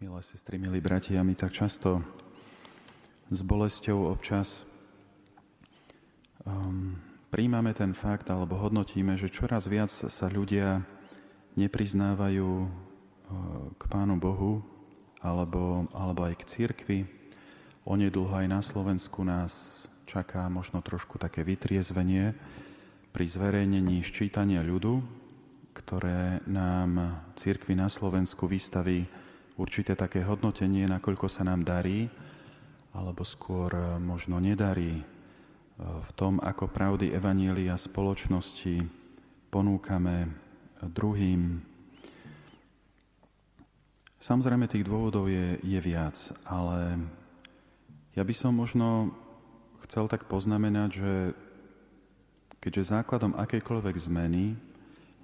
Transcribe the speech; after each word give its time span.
Milé 0.00 0.24
sestry, 0.24 0.56
milí 0.56 0.80
bratia, 0.80 1.20
my 1.20 1.36
tak 1.36 1.52
často 1.52 2.00
s 3.28 3.44
bolesťou 3.44 4.08
občas 4.08 4.64
um, 6.48 6.96
príjmame 7.28 7.76
ten 7.76 7.92
fakt 7.92 8.32
alebo 8.32 8.56
hodnotíme, 8.56 9.20
že 9.20 9.28
čoraz 9.28 9.68
viac 9.68 9.92
sa 9.92 10.26
ľudia 10.32 10.88
nepriznávajú 11.60 12.48
uh, 12.48 12.68
k 13.76 13.82
Pánu 13.92 14.16
Bohu 14.16 14.64
alebo, 15.20 15.84
alebo 15.92 16.32
aj 16.32 16.34
k 16.40 16.48
církvi. 16.48 16.98
Onedlho 17.84 18.32
aj 18.32 18.48
na 18.48 18.64
Slovensku 18.64 19.20
nás 19.20 19.84
čaká 20.08 20.48
možno 20.48 20.80
trošku 20.80 21.20
také 21.20 21.44
vytriezvenie 21.44 22.32
pri 23.12 23.24
zverejnení 23.28 24.00
ščítania 24.00 24.64
ľudu, 24.64 25.04
ktoré 25.76 26.40
nám 26.48 27.20
církvi 27.36 27.76
na 27.76 27.92
Slovensku 27.92 28.48
vystaví 28.48 29.28
určité 29.60 29.92
také 29.92 30.24
hodnotenie, 30.24 30.88
nakoľko 30.88 31.28
sa 31.28 31.44
nám 31.44 31.68
darí, 31.68 32.08
alebo 32.96 33.20
skôr 33.28 33.68
e, 33.76 34.00
možno 34.00 34.40
nedarí 34.40 34.96
e, 34.96 35.04
v 35.76 36.10
tom, 36.16 36.40
ako 36.40 36.72
pravdy 36.72 37.12
Evanielia 37.12 37.76
spoločnosti 37.76 38.80
ponúkame 39.52 40.32
druhým. 40.80 41.60
Samozrejme, 44.16 44.64
tých 44.64 44.88
dôvodov 44.88 45.28
je, 45.28 45.60
je 45.60 45.80
viac, 45.80 46.16
ale 46.48 46.96
ja 48.16 48.22
by 48.24 48.34
som 48.34 48.56
možno 48.56 49.12
chcel 49.84 50.08
tak 50.08 50.24
poznamenať, 50.24 50.90
že 50.92 51.12
keďže 52.60 52.96
základom 52.96 53.36
akejkoľvek 53.36 53.96
zmeny 53.96 54.69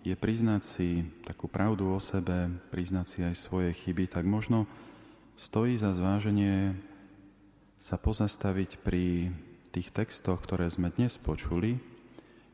je 0.02 0.14
priznať 0.18 0.62
si 0.64 0.88
takú 1.24 1.46
pravdu 1.46 1.88
o 1.92 2.00
sebe, 2.02 2.52
priznať 2.74 3.06
si 3.06 3.18
aj 3.24 3.34
svoje 3.38 3.70
chyby, 3.72 4.10
tak 4.10 4.28
možno 4.28 4.68
stojí 5.36 5.76
za 5.76 5.92
zváženie 5.92 6.76
sa 7.80 8.00
pozastaviť 8.00 8.80
pri 8.80 9.30
tých 9.70 9.92
textoch, 9.92 10.40
ktoré 10.40 10.66
sme 10.72 10.88
dnes 10.88 11.20
počuli, 11.20 11.76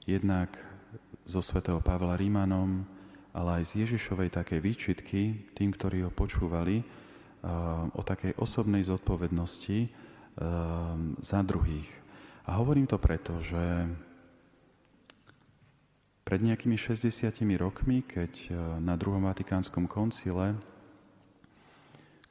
jednak 0.02 0.50
zo 1.24 1.38
svätého 1.38 1.78
Pavla 1.78 2.18
Rímanom, 2.18 2.82
ale 3.32 3.62
aj 3.62 3.72
z 3.72 3.86
Ježišovej 3.86 4.34
takej 4.34 4.60
výčitky 4.60 5.22
tým, 5.54 5.70
ktorí 5.72 6.04
ho 6.04 6.12
počúvali, 6.12 6.82
eh, 6.82 6.86
o 7.94 8.02
takej 8.02 8.36
osobnej 8.36 8.82
zodpovednosti 8.84 9.78
eh, 9.82 9.90
za 11.22 11.40
druhých. 11.46 11.88
A 12.50 12.58
hovorím 12.58 12.90
to 12.90 12.98
preto, 12.98 13.38
že 13.38 13.86
pred 16.32 16.40
nejakými 16.40 16.80
60 16.80 17.28
rokmi, 17.60 18.00
keď 18.00 18.32
e, 18.48 18.56
na 18.80 18.96
druhom 18.96 19.20
vatikánskom 19.20 19.84
koncile 19.84 20.56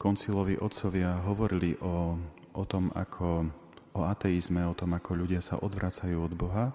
koncilovi 0.02 0.58
otcovia 0.58 1.22
hovorili 1.22 1.78
o, 1.78 2.18
o 2.58 2.64
tom, 2.66 2.90
ako 2.98 3.46
o 3.94 4.02
ateizme, 4.02 4.66
o 4.66 4.74
tom, 4.74 4.98
ako 4.98 5.22
ľudia 5.22 5.38
sa 5.38 5.62
odvracajú 5.62 6.18
od 6.18 6.34
Boha, 6.34 6.74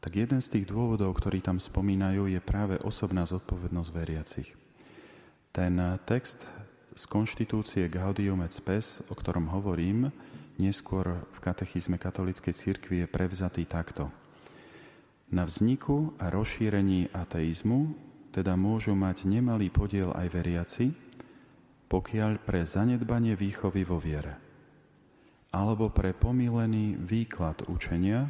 tak 0.00 0.16
jeden 0.16 0.40
z 0.40 0.56
tých 0.56 0.72
dôvodov, 0.72 1.12
ktorý 1.20 1.44
tam 1.44 1.60
spomínajú, 1.60 2.32
je 2.32 2.40
práve 2.40 2.80
osobná 2.80 3.28
zodpovednosť 3.28 3.90
veriacich. 3.92 4.48
Ten 5.52 5.76
e, 5.76 6.00
text 6.08 6.48
z 6.96 7.04
konštitúcie 7.12 7.92
Gaudium 7.92 8.40
et 8.40 8.56
Spes, 8.56 9.04
o 9.04 9.12
ktorom 9.12 9.52
hovorím, 9.52 10.08
neskôr 10.56 11.28
v 11.28 11.38
katechizme 11.44 12.00
katolíckej 12.00 12.56
cirkvi 12.56 13.04
je 13.04 13.06
prevzatý 13.12 13.68
takto– 13.68 14.08
na 15.28 15.44
vzniku 15.44 16.16
a 16.16 16.32
rozšírení 16.32 17.12
ateizmu 17.12 17.92
teda 18.32 18.54
môžu 18.56 18.92
mať 18.94 19.28
nemalý 19.28 19.68
podiel 19.72 20.12
aj 20.14 20.26
veriaci, 20.30 20.86
pokiaľ 21.88 22.44
pre 22.44 22.68
zanedbanie 22.68 23.32
výchovy 23.32 23.82
vo 23.82 23.96
viere, 23.96 24.36
alebo 25.52 25.88
pre 25.88 26.12
pomílený 26.12 27.00
výklad 27.00 27.64
učenia, 27.66 28.28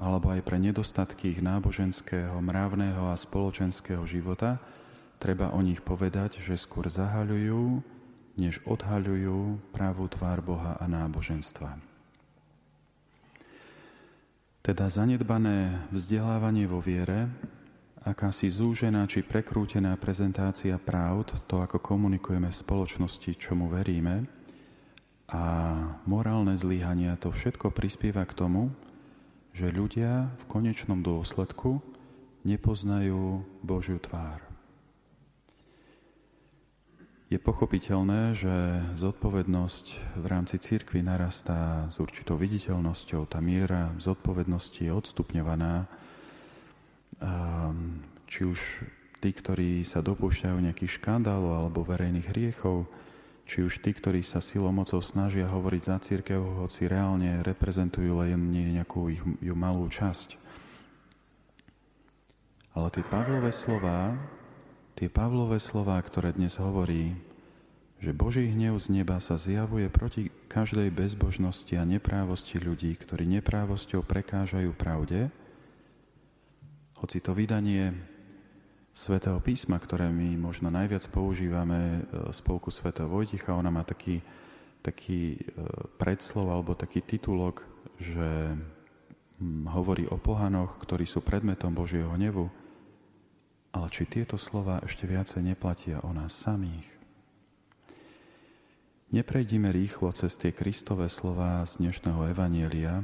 alebo 0.00 0.32
aj 0.32 0.40
pre 0.46 0.56
nedostatky 0.56 1.36
ich 1.36 1.40
náboženského, 1.44 2.38
mravného 2.40 3.10
a 3.10 3.18
spoločenského 3.18 4.06
života, 4.08 4.56
treba 5.20 5.52
o 5.52 5.60
nich 5.60 5.84
povedať, 5.84 6.40
že 6.40 6.56
skôr 6.56 6.88
zahaľujú, 6.88 7.82
než 8.40 8.62
odhaľujú 8.64 9.60
pravú 9.74 10.08
tvár 10.08 10.40
Boha 10.40 10.72
a 10.80 10.88
náboženstva. 10.88 11.89
Teda 14.70 14.86
zanedbané 14.86 15.82
vzdelávanie 15.90 16.70
vo 16.70 16.78
viere, 16.78 17.26
akási 18.06 18.46
zúžená 18.46 19.02
či 19.10 19.26
prekrútená 19.26 19.98
prezentácia 19.98 20.78
pravd, 20.78 21.42
to 21.50 21.58
ako 21.58 21.82
komunikujeme 21.82 22.46
v 22.46 22.54
spoločnosti, 22.54 23.34
čomu 23.34 23.66
veríme, 23.66 24.30
a 25.26 25.42
morálne 26.06 26.54
zlyhania, 26.54 27.18
to 27.18 27.34
všetko 27.34 27.74
prispieva 27.74 28.22
k 28.22 28.30
tomu, 28.46 28.70
že 29.50 29.74
ľudia 29.74 30.30
v 30.38 30.44
konečnom 30.46 31.02
dôsledku 31.02 31.82
nepoznajú 32.46 33.42
Božiu 33.66 33.98
tvár. 33.98 34.38
Je 37.30 37.38
pochopiteľné, 37.38 38.34
že 38.34 38.50
zodpovednosť 38.98 40.18
v 40.18 40.26
rámci 40.26 40.58
církvy 40.58 40.98
narastá 41.06 41.86
s 41.86 42.02
určitou 42.02 42.34
viditeľnosťou. 42.34 43.22
Tá 43.30 43.38
miera 43.38 43.94
zodpovednosti 44.02 44.82
je 44.82 44.90
odstupňovaná. 44.90 45.86
Či 48.26 48.40
už 48.50 48.58
tí, 49.22 49.30
ktorí 49.30 49.86
sa 49.86 50.02
dopúšťajú 50.02 50.58
nejakých 50.58 50.98
škandálov 50.98 51.54
alebo 51.54 51.86
verejných 51.86 52.34
hriechov, 52.34 52.90
či 53.46 53.62
už 53.62 53.78
tí, 53.78 53.94
ktorí 53.94 54.26
sa 54.26 54.42
silou 54.42 54.74
mocou 54.74 54.98
snažia 54.98 55.46
hovoriť 55.46 55.82
za 55.86 56.02
církev, 56.02 56.66
hoci 56.66 56.90
reálne 56.90 57.46
reprezentujú 57.46 58.26
len 58.26 58.50
nejakú 58.50 59.06
ich 59.06 59.22
ju 59.22 59.54
malú 59.54 59.86
časť. 59.86 60.34
Ale 62.74 62.90
tie 62.90 63.06
Pavlové 63.06 63.54
slova 63.54 64.18
Tie 65.00 65.08
Pavlové 65.08 65.56
slova, 65.64 65.96
ktoré 65.96 66.36
dnes 66.36 66.60
hovorí, 66.60 67.16
že 68.04 68.12
Boží 68.12 68.52
hnev 68.52 68.76
z 68.76 69.00
neba 69.00 69.16
sa 69.16 69.40
zjavuje 69.40 69.88
proti 69.88 70.28
každej 70.44 70.92
bezbožnosti 70.92 71.72
a 71.72 71.88
neprávosti 71.88 72.60
ľudí, 72.60 73.00
ktorí 73.00 73.24
neprávosťou 73.40 74.04
prekážajú 74.04 74.76
pravde, 74.76 75.32
hoci 77.00 77.16
to 77.24 77.32
vydanie 77.32 77.96
Svetého 78.92 79.40
písma, 79.40 79.80
ktoré 79.80 80.12
my 80.12 80.36
možno 80.36 80.68
najviac 80.68 81.08
používame, 81.08 82.04
e, 82.04 82.28
spolku 82.36 82.68
Svetého 82.68 83.08
Vojticha, 83.08 83.56
ona 83.56 83.72
má 83.72 83.88
taký, 83.88 84.20
taký 84.84 85.40
e, 85.40 85.64
predslov 85.96 86.52
alebo 86.52 86.76
taký 86.76 87.00
titulok, 87.00 87.64
že 87.96 88.52
hm, 89.40 89.64
hovorí 89.64 90.04
o 90.12 90.20
pohanoch, 90.20 90.76
ktorí 90.76 91.08
sú 91.08 91.24
predmetom 91.24 91.72
Božieho 91.72 92.12
hnevu, 92.12 92.52
ale 93.80 93.88
či 93.88 94.04
tieto 94.04 94.36
slova 94.36 94.84
ešte 94.84 95.08
viacej 95.08 95.40
neplatia 95.40 96.04
o 96.04 96.12
nás 96.12 96.36
samých? 96.36 96.84
Neprejdime 99.08 99.72
rýchlo 99.72 100.12
cez 100.12 100.36
tie 100.36 100.52
Kristové 100.52 101.08
slova 101.08 101.64
z 101.64 101.80
dnešného 101.80 102.28
Evanielia, 102.28 103.00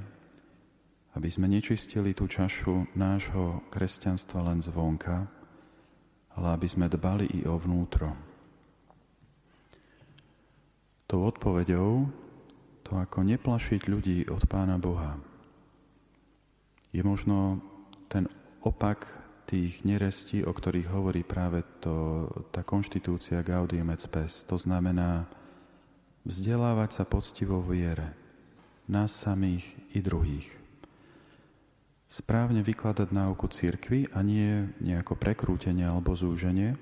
aby 1.16 1.32
sme 1.32 1.48
nečistili 1.48 2.12
tú 2.12 2.28
čašu 2.28 2.92
nášho 2.92 3.64
kresťanstva 3.72 4.53
len 4.53 4.60
zvonka, 4.60 5.25
ale 6.37 6.47
aby 6.53 6.69
sme 6.69 6.93
dbali 6.93 7.25
i 7.41 7.48
o 7.48 7.56
vnútro. 7.56 8.12
Tou 11.08 11.25
odpoveďou 11.25 12.04
to, 12.84 12.93
ako 13.00 13.25
neplašiť 13.25 13.81
ľudí 13.88 14.28
od 14.28 14.44
Pána 14.44 14.76
Boha, 14.76 15.16
je 16.93 17.00
možno 17.00 17.64
ten 18.12 18.28
opak 18.60 19.25
tých 19.46 19.86
nerestí, 19.86 20.42
o 20.42 20.50
ktorých 20.50 20.90
hovorí 20.90 21.22
práve 21.22 21.62
to, 21.78 22.26
tá 22.50 22.66
konštitúcia 22.66 23.46
Gaudium 23.46 23.94
et 23.94 24.02
Spes. 24.02 24.42
To 24.50 24.58
znamená 24.58 25.30
vzdelávať 26.26 26.90
sa 27.00 27.04
poctivo 27.06 27.62
viere, 27.62 28.12
nás 28.90 29.14
samých 29.14 29.62
i 29.94 30.02
druhých. 30.02 30.50
Správne 32.06 32.62
vykladať 32.62 33.10
náuku 33.10 33.46
církvy 33.50 34.10
a 34.14 34.22
nie 34.22 34.70
nejako 34.82 35.19
prekrútenie 35.19 35.87
alebo 35.87 36.14
zúženie, 36.14 36.78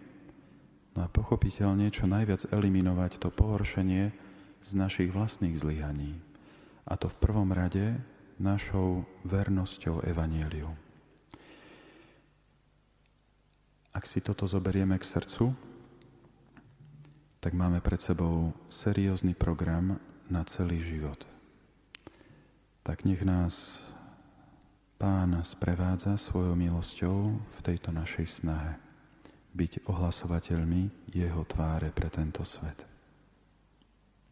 no 0.97 1.01
a 1.05 1.09
pochopiteľne 1.09 1.89
čo 1.93 2.09
najviac 2.09 2.49
eliminovať 2.49 3.21
to 3.21 3.29
pohoršenie 3.33 4.13
z 4.65 4.71
našich 4.73 5.13
vlastných 5.13 5.57
zlyhaní. 5.57 6.17
A 6.85 6.97
to 7.01 7.09
v 7.09 7.17
prvom 7.21 7.53
rade 7.53 7.97
našou 8.37 9.09
vernosťou 9.25 10.05
Evangeliu. 10.05 10.84
Ak 13.95 14.11
si 14.11 14.19
toto 14.19 14.51
zoberieme 14.51 14.99
k 14.99 15.07
srdcu, 15.07 15.55
tak 17.39 17.55
máme 17.55 17.79
pred 17.79 18.03
sebou 18.03 18.51
seriózny 18.67 19.39
program 19.39 20.03
na 20.27 20.43
celý 20.43 20.83
život. 20.83 21.23
Tak 22.83 23.07
nech 23.07 23.23
nás 23.23 23.81
Pán 24.95 25.43
sprevádza 25.43 26.17
svojou 26.17 26.55
milosťou 26.57 27.37
v 27.37 27.59
tejto 27.61 27.91
našej 27.91 28.27
snahe 28.41 28.79
byť 29.55 29.87
ohlasovateľmi 29.91 31.13
Jeho 31.13 31.43
tváre 31.45 31.91
pre 31.91 32.09
tento 32.09 32.47
svet. 32.47 32.94